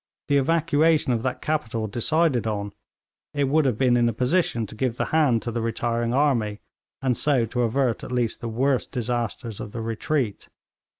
The 0.29 0.37
evacuation 0.37 1.13
of 1.13 1.21
that 1.21 1.43
capital 1.43 1.85
decided 1.85 2.47
on, 2.47 2.73
it 3.35 3.43
would 3.43 3.65
have 3.65 3.77
been 3.77 3.95
in 3.95 4.09
a 4.09 4.13
position 4.13 4.65
to 4.65 4.73
give 4.73 4.97
the 4.97 5.05
hand 5.13 5.43
to 5.43 5.51
the 5.51 5.61
retiring 5.61 6.11
army, 6.11 6.59
and 7.03 7.15
so 7.15 7.45
to 7.45 7.61
avert 7.61 8.03
at 8.03 8.11
least 8.11 8.41
the 8.41 8.49
worst 8.49 8.91
disasters 8.91 9.59
of 9.59 9.73
the 9.73 9.81
retreat. 9.81 10.49